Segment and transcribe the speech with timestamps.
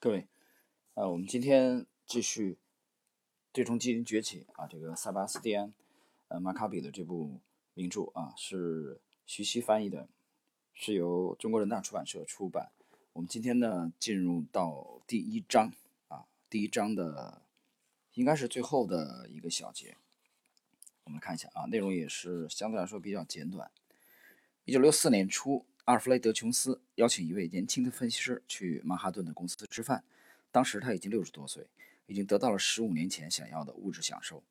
[0.00, 0.28] 各位，
[0.94, 2.52] 呃，我们今天继续
[3.50, 5.70] 《对冲基金崛起》啊，这个塞巴斯蒂安·
[6.28, 7.40] 呃马卡比的这部
[7.74, 10.08] 名著啊，是徐熙翻译的，
[10.72, 12.70] 是由中国人大出版社出版。
[13.14, 15.72] 我们今天呢，进入到第一章
[16.06, 17.42] 啊，第一章的
[18.14, 19.96] 应该是最后的一个小节。
[21.02, 23.68] 我们看一下啊，内容也是相对来说比较简短。
[24.64, 25.66] 一九六四年初。
[25.88, 30.04] 阿尔弗雷德·琼斯邀请一位年轻的分析师去曼哈顿的公司吃饭。
[30.50, 31.66] 当时他已经六十多岁，
[32.04, 34.44] 已经得到了十五年前想要的物质享受。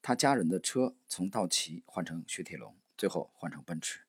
[0.00, 4.02] 他家人的车从道奇换成雪铁龙，最后换成奔驰。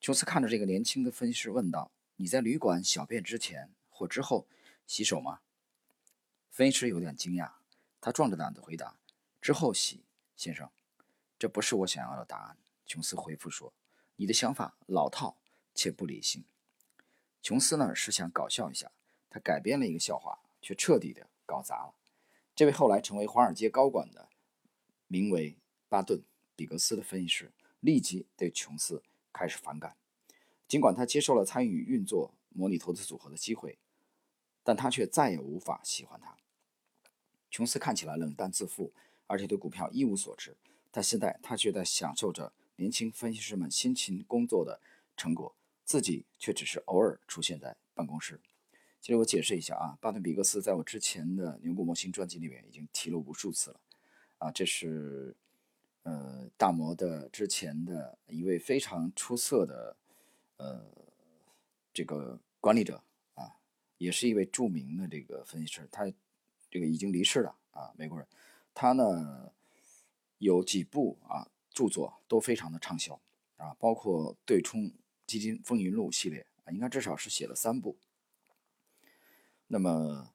[0.00, 4.46] 琼斯看着这个年轻的分析师问道：“你在旅馆小便之前或之后
[4.86, 5.40] 洗手吗？”
[6.52, 7.50] 分析师有点惊讶，
[8.00, 8.96] 他壮着胆子回答
[9.42, 10.04] ：“之后洗，
[10.36, 10.70] 先生。”
[11.36, 12.56] 这不是我想要的答案。
[12.86, 13.74] 琼斯回复说
[14.14, 15.36] ：“你的想法老套。”
[15.76, 16.42] 且不理性。
[17.40, 18.90] 琼斯呢是想搞笑一下，
[19.30, 21.94] 他改编了一个笑话，却彻底的搞砸了。
[22.56, 24.28] 这位后来成为华尔街高管的，
[25.06, 25.56] 名为
[25.88, 26.18] 巴顿·
[26.56, 29.96] 比格斯的分析师，立即对琼斯开始反感。
[30.66, 33.78] 尽管他接受了参与运作模拟投资组合的机会，
[34.64, 36.36] 但他却再也无法喜欢他。
[37.48, 38.92] 琼斯看起来冷淡自负，
[39.28, 40.56] 而且对股票一无所知。
[40.90, 44.80] 但现在他却在享受着年轻分析师们辛勤工作的
[45.16, 45.54] 成果。
[45.86, 48.40] 自己却只是偶尔出现在办公室。
[49.00, 53.80] 其实我解释一下啊，巴顿·比格斯在我之前的牛股模型专辑里面已经提了无数次了。
[54.38, 55.36] 啊，这是
[56.02, 59.96] 呃大摩的之前的一位非常出色的
[60.56, 60.84] 呃
[61.94, 63.00] 这个管理者
[63.34, 63.54] 啊，
[63.96, 65.88] 也是一位著名的这个分析师。
[65.92, 66.12] 他
[66.68, 68.26] 这个已经离世了啊，美国人。
[68.74, 69.52] 他呢
[70.38, 73.20] 有几部啊著作都非常的畅销
[73.56, 74.90] 啊，包括对冲。
[75.26, 77.96] 基金风云录系列啊，应该至少是写了三部。
[79.66, 80.32] 那么，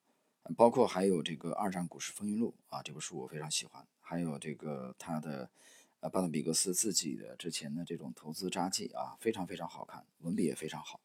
[0.58, 3.88] 包括还有这个二战股市风云录啊，这本书我非常喜欢。
[4.02, 5.50] 还有这个他的
[6.02, 11.00] 呃巴顿比格斯自己的之前的这种投资札记啊，非常非常好看，文笔也非常好。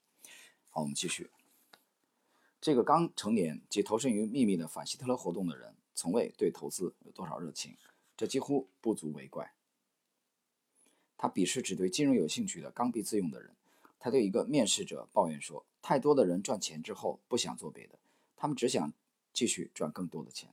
[0.70, 1.30] 好，我们继续。
[2.60, 7.76] 这个刚成年即投身于秘密的反希特勒活动的人，从未对投资有多少热情，
[8.16, 9.52] 这几乎不足为怪。
[11.16, 13.54] 他鄙视只对金融有兴趣的刚愎自用的人。
[13.98, 17.98] 他对一个面试者抱怨说：“太多的人赚钱之后不想做别的，
[18.36, 18.92] 他们只想
[19.32, 20.52] 继续赚更多的钱。”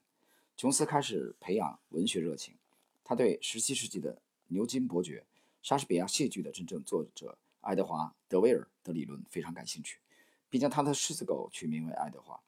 [0.55, 2.55] 琼斯开始培养文学热情，
[3.03, 5.25] 他对17世纪的牛津伯爵、
[5.61, 9.99] 莎士比亚戏剧的真正作者爱德华·德威尔的理论非常感兴趣，
[10.49, 12.39] 并将他的狮子狗取名为爱德华。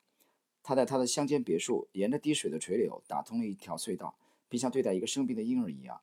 [0.64, 4.18] 他在他的乡间别墅沿着滴水的垂柳打通了一条隧道，
[4.50, 6.02] 并像对待一个生病的婴儿一样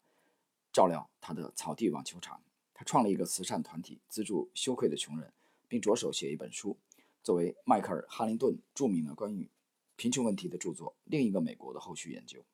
[0.73, 2.41] 照料他的草地网球场。
[2.85, 5.33] 创立一个慈善团体，资助羞愧的穷人，
[5.69, 6.77] 并着手写一本书，
[7.23, 9.49] 作为迈克尔·哈林顿著名的关于
[9.97, 10.95] 贫穷问题的著作。
[11.05, 12.45] 另一个美国的后续研究。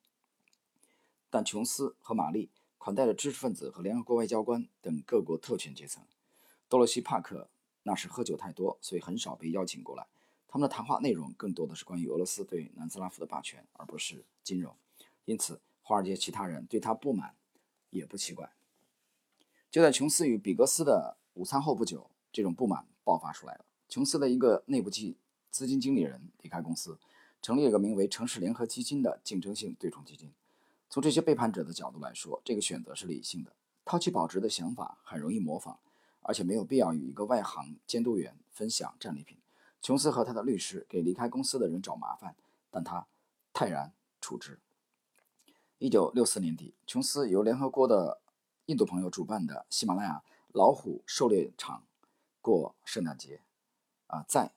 [1.30, 6.02] 但琼斯和玛丽款待了知识分子和联合国外交官等各国特权阶层。
[6.68, 7.48] 多罗西·帕克
[7.82, 10.06] 那时喝酒太多，所以很少被邀请过来。
[10.46, 14.74] 他们的谈话内容更多的是关于俄罗斯对南斯拉夫的霸权，而不是金融。
[15.26, 17.34] 因此，华尔街其他人对他不满
[17.90, 18.50] 也不奇怪。
[19.70, 23.64] 就在琼斯与比格斯的午餐后不久，这种不满爆发出来了。
[23.88, 25.16] 琼斯的一个内部基
[25.50, 26.98] 资金经理人离开公司，
[27.42, 30.32] 成立了一个名为“城市联合基金”的竞争性对冲基金。
[30.90, 33.52] 从这些背叛者的角度来说，这个选择是理性的。
[33.84, 35.78] 抛弃保值的想法很容易模仿，
[36.22, 39.38] 而且没有必要与一个外行监督员分享战利品。
[39.80, 42.34] 琼斯和他的律师给离开公司的人找麻烦，
[42.70, 43.06] 但他
[43.52, 44.58] 泰然处之。
[45.78, 48.20] 一九六四年底，琼斯由联合国的
[48.68, 51.84] 印度朋友主办的喜马拉雅老虎狩猎场
[52.42, 53.40] 过圣诞节，
[54.08, 54.52] 啊，在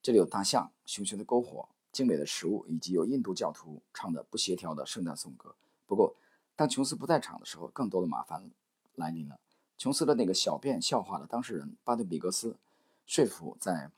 [0.00, 5.54] 这里有大象、熊熊的篝火、精美的食物，以及有印度教徒唱的不协调的圣诞颂歌。
[5.84, 6.16] 不过，
[6.56, 8.50] 当琼斯不在场的时候，更多的麻烦
[8.94, 9.38] 来临了。
[9.76, 12.56] 琼斯的那个小便笑话的当事人巴顿·比格斯，
[13.04, 13.90] 说服在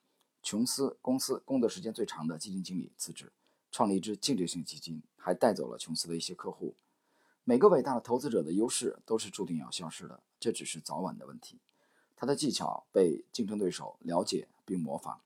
[0.43, 3.31] 琼斯公司工作时间最长的基金经理辞职，
[3.71, 6.75] 创立一支净值性基金，还带走了琼斯的一些客户。
[7.49, 11.61] 每个伟大的投资者的优势都是注定要消失的，这只是早晚的问题。
[12.17, 15.19] 他的技巧被竞争对手了解并模仿，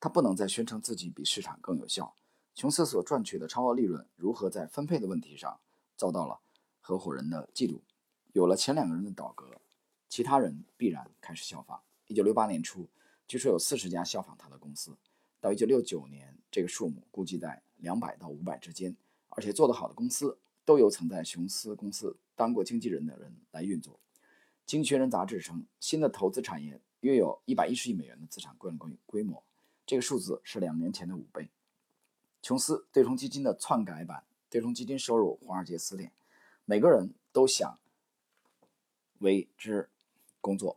[0.00, 2.16] 他不能再宣称自己比市场更有效。
[2.56, 5.60] 琼斯所赚取的超额利润如何在分配的问题上
[5.96, 6.40] 遭到了
[6.80, 7.78] 合伙人的嫉妒。
[8.32, 9.46] 有了前两个人的倒戈，
[10.08, 11.80] 其他人必然开始效仿。
[12.08, 12.88] 一九六八年初，
[13.28, 14.96] 据说有四十家效仿他的公司，
[15.40, 18.96] 到一九六九年，这个数目估计在两百到五百之间，
[19.28, 20.36] 而且做得好的公司。
[20.66, 23.94] 都由曾在琼斯公司当过经纪人的人来运作。
[24.66, 29.42] 《经济学人》杂志称，新的投资产业约有一百一十亿美元的资产规规规模，
[29.86, 31.48] 这个数字是两年前的五倍。
[32.42, 36.10] 琼斯对冲基金的篡改版对冲基金收入华尔街撕裂，
[36.64, 37.78] 每个人都想
[39.18, 39.88] 为之
[40.40, 40.76] 工作。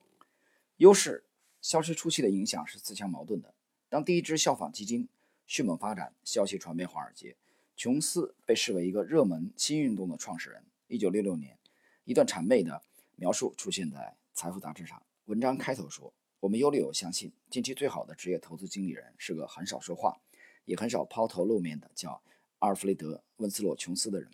[0.78, 1.26] 优势
[1.62, 3.54] 消失初期的影响是自相矛盾的。
[3.90, 5.10] 当第一支效仿基金
[5.48, 7.36] 迅猛发展，消息传遍华尔街，
[7.80, 10.66] 琼斯被视为一个热门新运动的创始人。
[10.88, 11.58] 一九六六年，
[12.04, 12.84] 一段谄媚的
[13.16, 14.00] 描述出现在
[14.34, 15.02] 《财富》杂志上。
[15.28, 20.20] 文章开头说：“我们有理由相信，近期最好的职业投资经理人是个很少说话，
[20.66, 22.22] 也很少抛头露面的叫
[22.58, 24.30] 阿尔弗雷德·温斯洛·琼斯的人。”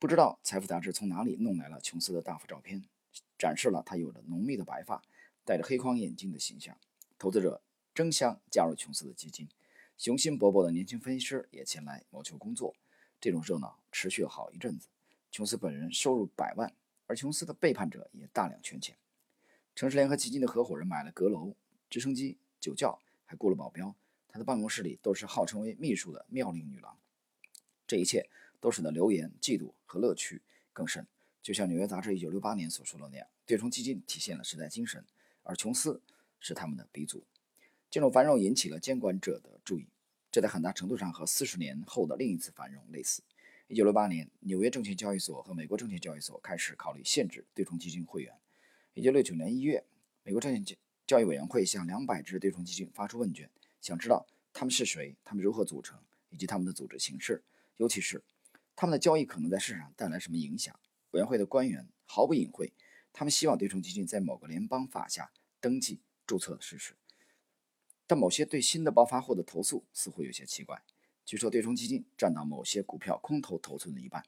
[0.00, 2.82] 不知道《财富》杂志从哪里弄来了琼斯的大幅照片，
[3.36, 5.02] 展示了他有着浓密的白发、
[5.44, 6.74] 戴着黑框眼镜的形象。
[7.18, 7.60] 投资者
[7.94, 9.46] 争相加入琼斯的基金，
[9.96, 12.74] 雄心勃勃的年轻分析师也前来谋求工作。
[13.18, 14.88] 这种热闹持续了好一阵子。
[15.30, 16.72] 琼斯本人收入百万，
[17.06, 18.96] 而琼斯的背叛者也大量圈钱。
[19.74, 21.54] 城市联合基金的合伙人买了阁楼、
[21.88, 23.94] 直升机、酒窖，还雇了保镖。
[24.28, 26.98] 他的办公室里都是号称为秘书的妙龄女郎。
[27.86, 28.28] 这一切
[28.60, 30.42] 都使得流言、嫉妒和乐趣
[30.74, 31.06] 更甚。
[31.42, 35.04] 就像《纽约杂志》1968年所说的那样，对冲基金体现了时代精神，
[35.42, 36.02] 而琼斯
[36.38, 37.24] 是他们的鼻祖。
[37.96, 39.88] 这种繁荣引起了监管者的注意，
[40.30, 43.22] 这在很大程度上和四十年后的另一次繁荣类似。
[43.70, 48.34] 1968年，纽约证券交易所和美国证券交易所开始考虑限制对冲基金会员。
[48.92, 49.82] 一九六九年一月，
[50.24, 50.76] 美国证券
[51.06, 53.48] 交易委员会向两百只对冲基金发出问卷，
[53.80, 55.98] 想知道他们是谁、他们如何组成
[56.28, 57.42] 以及他们的组织形式，
[57.78, 58.22] 尤其是
[58.74, 60.78] 他们的交易可能在市场上带来什么影响。
[61.12, 62.74] 委员会的官员毫不隐晦，
[63.14, 65.32] 他们希望对冲基金在某个联邦法下
[65.62, 66.94] 登记注册的事实。
[68.06, 70.82] 但某些对新的暴发户的投诉似乎有些奇怪。
[71.24, 74.24] 据说对冲基金占到某些股票空头头寸的一半，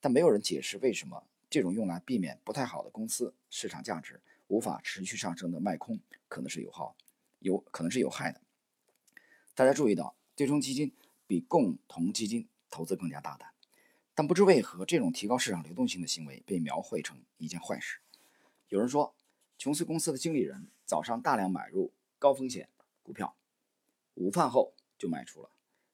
[0.00, 1.26] 但没有人解释为什么。
[1.48, 6.96] 这种用来避免不太好的公司市场价值无法持续上升的卖空，可能是有耗，
[7.38, 8.40] 有可能是有害的。
[9.54, 10.92] 大家注意到，对冲基金
[11.24, 13.48] 比共同基金投资更加大胆，
[14.12, 18.00] 但不知为何，这种提高市场流动性的行为被描绘成一件坏事。
[18.68, 19.14] 有人说，
[19.56, 22.68] 琼斯公司的经理人早上大量买入高风险
[23.06, 23.36] 股票，
[24.14, 25.50] 午饭后就卖出了，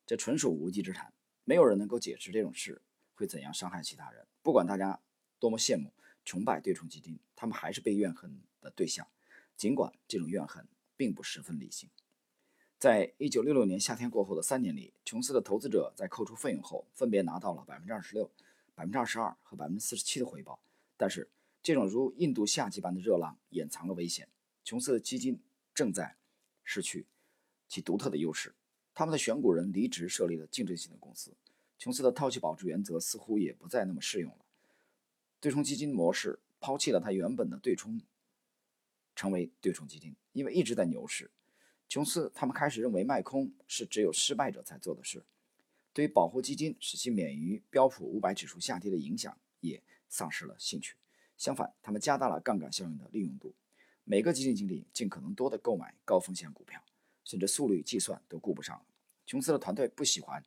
[0.06, 1.12] 这纯属无稽之谈。
[1.44, 2.80] 没有人能够解释这种事
[3.14, 5.00] 会怎样伤害其他人，不管大家。
[5.38, 5.92] 多么羡慕、
[6.24, 9.08] 崇拜对冲基金，他们还是被怨恨的对象，
[9.56, 11.90] 尽管这种怨恨并不十分理性。
[12.78, 18.30] 在一九六六年夏天过后的三年里，琼斯的投资者在扣除费用后，分别拿到了百分之二十六、
[18.76, 20.60] 百分之二十二和百分之四十七的回报。
[20.96, 21.28] 但是，
[21.60, 24.28] 这种如印度夏季般的热浪掩藏了危险。
[24.62, 25.42] 琼斯的基金
[25.74, 26.16] 正在
[26.64, 27.06] 失去
[27.68, 28.54] 其独特的优势，
[28.94, 31.32] 他们的选股人离职，设立了竞争性的公司。
[31.78, 34.38] 琼斯的套期保值原则似乎也不再那么适用了。
[35.40, 38.00] 对冲基金模式抛弃了它原本的对冲，
[39.16, 41.30] 成为对冲基金，因为一直在牛市。
[41.88, 45.24] 琼斯他们开始认为卖空是只有失败者才做的事，
[45.92, 50.94] 对于保护基金使其免于标普五百指数下跌的影响也丧失了兴趣。
[51.36, 53.52] 相反，他们加大了杠杆效应的利用度，
[54.04, 56.82] 每个基金经理尽可能多的购买高风险股票，
[57.24, 58.84] 甚至速率计算都顾不上。
[59.24, 60.44] 琼斯的团队不喜欢，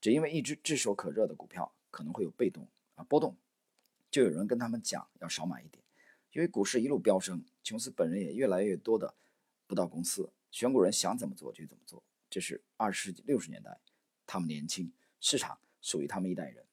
[0.00, 3.36] 只因为一只炙手可热的股票可能会有被动啊波动。
[4.10, 5.82] 就有人跟他们讲要少买一点，
[6.32, 9.14] 因为股市一路飙升，琼斯本人也越来越多的
[9.66, 12.02] 不到公司，选股人想怎么做就怎么做。
[12.30, 13.80] 这是二十世纪六十年代，
[14.26, 16.64] 他们年轻，市场属于他们一代人。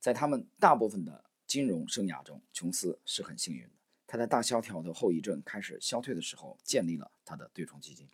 [0.00, 3.75] 在他们大部分的金融生涯中，琼斯是很幸运的。
[4.06, 8.08] 他在大萧条的后遗症开始消退的时候，建立了他的对冲基金。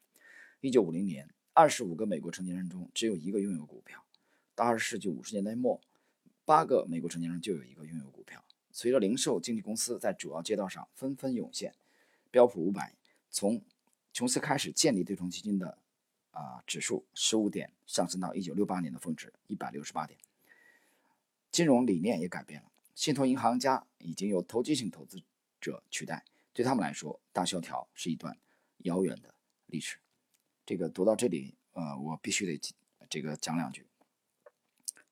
[0.60, 4.04] 一九五零年，二十五个美国成年人中只有一个拥有股票。
[4.54, 5.80] 到二十世纪五十年代末。
[6.44, 8.44] 八个美国成年人就有一个拥有股票。
[8.72, 11.72] 随着零售经纪公司在主要街道上纷纷涌现，
[12.32, 12.96] 标普五百
[13.30, 13.62] 从
[14.12, 15.78] 琼斯开始建立对冲基金的
[16.32, 20.18] 啊指数十五点上升到一九六八年的峰值一百六十八点。
[21.52, 25.22] 金融理念也改变了，信托银行家已经由投机性投资
[25.62, 26.24] 者取代。
[26.52, 28.38] 对他们来说，大萧条是一段
[28.78, 29.96] 遥远的历史。
[30.66, 32.60] 这个读到这里，呃，我必须得
[33.08, 33.86] 这个讲两句。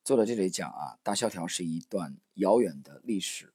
[0.04, 3.54] 作者这里讲啊，大萧条是一段遥远的历史。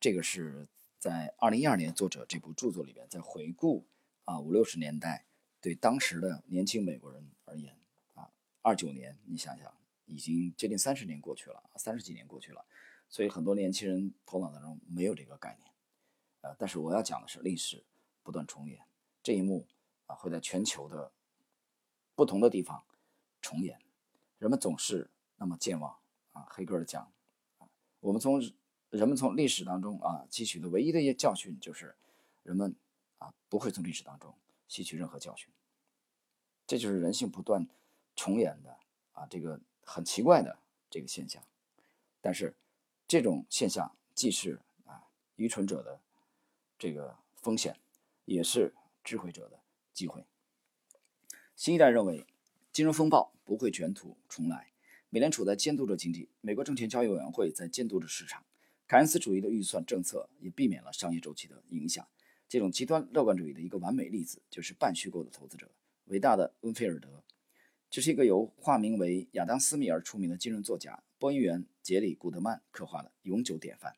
[0.00, 3.86] 这个是在二零一二年作者这部著作里边在回顾
[4.24, 5.24] 啊五六十年代
[5.60, 7.78] 对当时的年轻美国人而言
[8.14, 8.30] 啊，
[8.62, 9.72] 二九年你想想
[10.04, 12.64] 已经接近三十年过去了，三十几年过去了，
[13.08, 15.73] 所以很多年轻人头脑当中没有这个概念。
[16.44, 17.82] 呃，但是我要讲的是历史
[18.22, 18.78] 不断重演
[19.22, 19.66] 这一幕
[20.06, 21.10] 啊，会在全球的
[22.14, 22.84] 不同的地方
[23.40, 23.80] 重演。
[24.38, 25.10] 人们总是。
[25.36, 25.98] 那么健忘
[26.32, 27.12] 啊，黑格尔讲，
[27.98, 28.40] 我们从
[28.88, 31.96] 人们从历史当中啊汲取的唯一的一些教训就是，
[32.44, 32.74] 人们
[33.18, 34.32] 啊不会从历史当中
[34.68, 35.52] 吸取任何教训。
[36.68, 37.66] 这就是人性不断
[38.14, 38.78] 重演的
[39.12, 40.56] 啊，这个很奇怪的
[40.88, 41.42] 这个现象。
[42.20, 42.54] 但是
[43.08, 45.02] 这种现象既是啊
[45.34, 46.00] 愚蠢者的
[46.78, 47.76] 这个风险，
[48.24, 49.60] 也是智慧者的
[49.92, 50.24] 机会。
[51.54, 52.26] 新一代认为，
[52.72, 54.72] 金融风暴不会卷土重来。
[55.08, 58.44] 美联储在监督着经济，美国证券交易委员会在监督着市场。
[58.86, 62.06] 凯恩斯主义的预算政策也避免了商业周期的影响。
[62.48, 65.70] 这种极端乐观主义的一个完美例子，就是半虚构的投资者——
[66.06, 67.22] 伟大的温菲尔德。
[67.88, 73.94] 这是一个由化名为亚当·斯密而出名的金融作家播音员杰里·古德曼刻画的永久典范。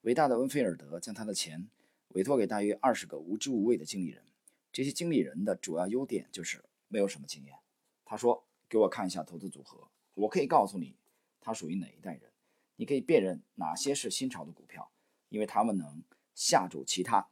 [0.00, 1.68] 伟大的温菲尔德将他的钱
[2.14, 4.24] 委托给大约二十个无知无畏的经理人。
[4.72, 7.58] 这些经理人的主要优点就是没有什么经验。
[8.04, 10.96] 他说：“给我看一下投资组合。”我可以告诉你，
[11.40, 12.30] 他属于哪一代人。
[12.76, 14.90] 你可以辨认哪些是新潮的股票，
[15.28, 16.02] 因为他们能
[16.34, 17.28] 吓住其他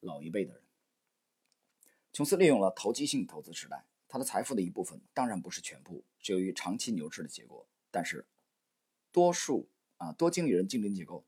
[0.00, 0.62] 老一辈的人。
[2.12, 7.66] 琼斯利用了投机性投资时代，他的财富的一部分当然不是全部，是由于长期牛市的结果。
[7.90, 8.26] 但是，
[9.12, 11.24] 多数啊多经理人竞争结构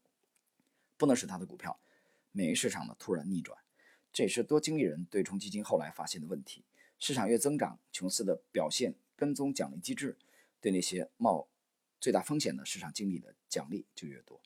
[0.97, 1.79] 不能使他的股票
[2.37, 3.59] 免于市场的突然逆转。
[4.13, 6.65] 这也是多经理人对冲基金后来发现的问题。
[6.99, 10.19] 市场越增长，琼斯的表现跟踪奖励机制。
[10.59, 11.47] 对那些冒
[12.01, 14.41] 最大风险的市场经理的奖励就越多，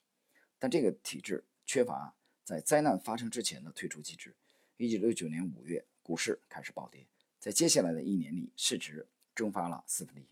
[0.59, 4.35] 但这个体制缺乏在灾难发生之前的退出机制。
[4.77, 7.07] 一九六九年五月，股市开始暴跌，
[7.39, 10.27] 在接下来的一年里，市值蒸发了四分之一。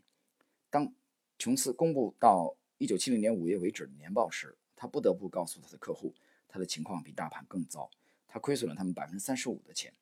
[0.69, 0.93] 当
[1.39, 6.13] 琼斯公布到一九七零年五月为止的年报时，他不得不告诉他的客户，
[6.49, 7.91] 他的情况比大盘更糟，
[8.27, 9.95] 他亏损了他们百分之三十五的钱。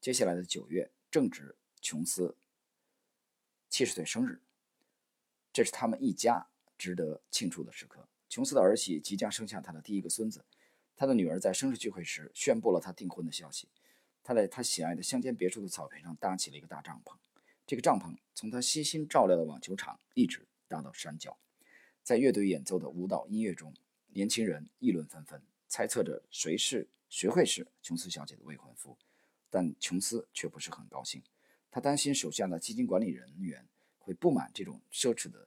[0.00, 2.36] 接下来的九月正值琼斯
[3.68, 4.40] 七十岁生日。
[5.52, 6.48] 这是他们一家
[6.78, 8.08] 值得庆祝的时刻。
[8.28, 10.46] 琼斯的儿媳即将生下他的第一个孙子，
[10.96, 13.68] 他的女儿在生日聚会时宣布了他订婚的消息。
[14.24, 17.16] 他在他喜爱的乡间别墅的草坪上搭起了一个大帐篷，
[17.66, 21.36] 这个帐篷从他悉心照料的网球场一直搭到山脚。
[22.02, 23.74] 在乐队演奏的舞蹈音乐中，
[24.08, 28.94] 年轻人议论纷纷，猜测着谁是谁会是琼斯小姐的未婚夫。
[29.48, 31.22] 但琼斯却不是很高兴，
[31.70, 33.66] 他担心手下的基金管理人员。
[33.98, 35.46] 会不满这种奢侈的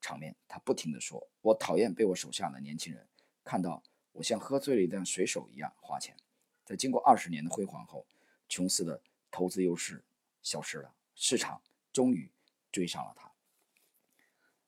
[0.00, 3.06] 场面，他不停地说：“我讨厌被我手下的年轻人
[3.44, 6.16] 看到我像喝醉了一辆水手一样花钱。”
[6.66, 8.04] 在经过二十年的辉煌后，
[8.48, 9.00] 琼斯的
[9.30, 10.02] 投资优势
[10.42, 11.62] 消失了，市场
[11.92, 12.28] 终于
[12.72, 13.32] 追上了他。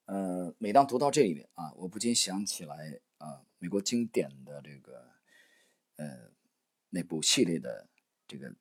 [0.04, 5.10] 呃，每当读到这里面啊，我不禁想起来啊，美国经典的这个
[5.96, 6.30] 呃
[6.90, 7.88] 那部系列的
[8.28, 8.54] 这个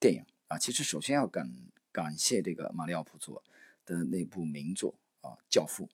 [0.00, 0.24] 电影。
[0.48, 1.54] 啊，其实首先要感
[1.92, 3.44] 感谢这个马里奥普佐。
[3.84, 5.84] 的那部名作啊，《教父》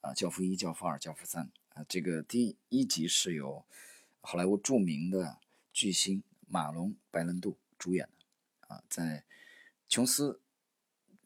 [0.00, 1.44] 啊，《教父一》《教父二》《教父三》
[1.78, 3.66] 啊，这个第一集是由
[4.22, 5.38] 好莱坞著名的
[5.74, 8.74] 巨星马龙·白兰度主演的。
[8.74, 9.24] 啊，在
[9.90, 10.40] 琼斯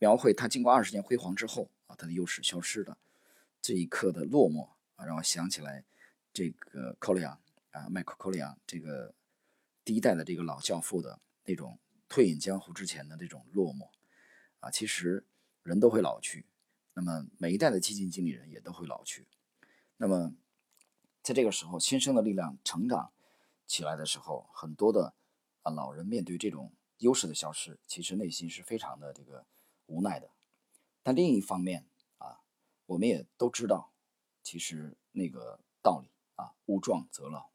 [0.00, 2.98] 描绘他经过二十年辉煌之后啊，他的优势消失了
[3.62, 5.84] 这一刻的落寞啊，让我想起来
[6.36, 7.40] 这个科里昂
[7.70, 9.14] 啊，迈克·科里昂这个
[9.84, 13.88] 第一代的这个老教父的那种退隐江湖之前的这种落寞
[14.60, 15.24] 啊，其实。
[15.62, 16.46] 人都会老去，
[16.94, 19.26] 那么每一代的基金经理人也都会老去。
[19.96, 20.32] 那么，
[21.24, 23.12] 在这个时候，新生的力量成长
[23.66, 25.16] 起来的时候，很多的
[25.62, 29.44] 啊老人面对这种优势的消失，其实内心是非常的这个
[29.86, 30.30] 无奈的。
[31.02, 31.84] 但另一方面
[32.18, 32.38] 啊，
[32.86, 33.92] 我们也都知道，
[34.44, 37.50] 其实那个道理啊，物壮则老。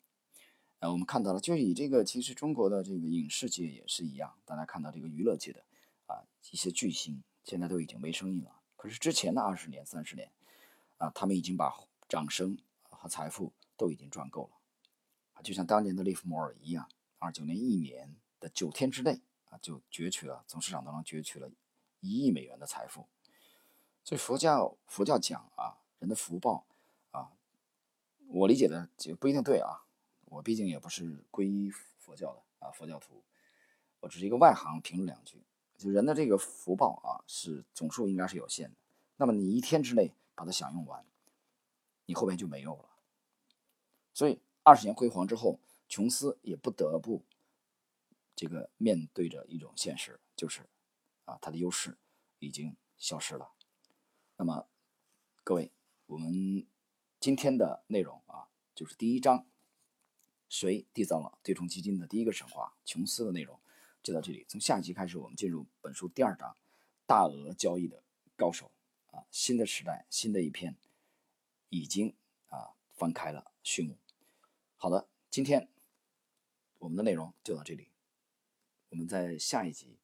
[0.79, 5.63] 呃，我们看到了，就以这个，其实中国的这个影视界也是一样，大家看到这个娱乐界的
[6.07, 7.23] 啊一些巨星。
[7.43, 8.61] 现在都已经没声音了。
[8.75, 10.31] 可是之前的二十年、三十年，
[10.97, 11.75] 啊，他们已经把
[12.07, 14.57] 掌声和财富都已经赚够了，
[15.33, 21.49] 啊，就像当年的利弗莫尔一样，二九年一年的九天之内，啊，就攫取了从市场当中攫取了
[21.99, 23.07] 一亿美元的财富。
[24.03, 26.67] 所以佛教佛教讲啊，人的福报，
[28.33, 29.85] 我理解的就不一定对啊。
[30.25, 33.21] 我毕竟也不是皈依佛教的啊，佛教徒，
[33.99, 35.43] 我只是一个外行，评论两句。
[35.77, 38.77] 就人的这个福报啊，是总数应该是有限的。
[39.17, 41.03] 那么你一天之内把它享用完，
[42.05, 42.89] 你后面就没有了。
[44.13, 45.59] 所以二十年辉煌之后，
[45.89, 47.23] 琼斯也不得不
[48.35, 50.69] 这个面对着一种现实，就是
[51.25, 51.97] 啊，他的优势
[52.39, 53.51] 已经消失了。
[54.37, 54.67] 那么
[55.43, 55.71] 各位，
[56.05, 56.65] 我们
[57.19, 58.20] 今天的内容，
[58.81, 59.45] 就是第一章，
[60.49, 62.75] 谁缔造了对冲基金的第一个神话？
[62.83, 63.61] 琼斯的内容。
[64.01, 66.57] 就到这里，从下集开始，我们进入本书第二章，
[67.05, 68.03] 大额交易的
[68.35, 68.71] 高手
[69.11, 70.75] 啊，新的时代，新的一篇，
[71.69, 72.15] 已经
[72.47, 73.99] 啊翻开了序幕。
[74.77, 75.69] 好的，今天
[76.79, 77.91] 我们的内容就到这里，
[78.89, 79.99] 我们在下一集。